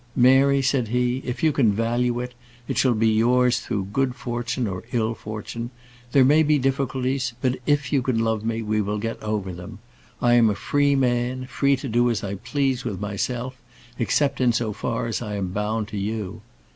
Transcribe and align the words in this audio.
"Mary," 0.15 0.63
said 0.63 0.87
he, 0.87 1.21
"if 1.25 1.43
you 1.43 1.51
can 1.51 1.71
value 1.71 2.19
it, 2.19 2.33
it 2.67 2.75
shall 2.75 2.95
be 2.95 3.07
yours 3.07 3.59
through 3.59 3.85
good 3.93 4.15
fortune 4.15 4.65
or 4.65 4.83
ill 4.93 5.13
fortune. 5.13 5.69
There 6.11 6.25
may 6.25 6.41
be 6.41 6.57
difficulties; 6.57 7.33
but 7.39 7.57
if 7.67 7.93
you 7.93 8.01
can 8.01 8.17
love 8.17 8.43
me, 8.43 8.63
we 8.63 8.81
will 8.81 8.97
get 8.97 9.21
over 9.21 9.53
them. 9.53 9.77
I 10.19 10.33
am 10.33 10.49
a 10.49 10.55
free 10.55 10.95
man; 10.95 11.45
free 11.45 11.75
to 11.75 11.87
do 11.87 12.09
as 12.09 12.23
I 12.23 12.33
please 12.33 12.83
with 12.83 12.99
myself, 12.99 13.61
except 13.99 14.41
so 14.55 14.73
far 14.73 15.05
as 15.05 15.21
I 15.21 15.35
am 15.35 15.49
bound 15.49 15.87
to 15.89 15.97
you. 15.99 16.41